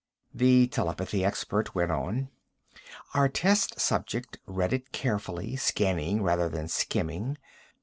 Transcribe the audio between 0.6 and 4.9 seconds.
telepathy expert went on: "Our test subject read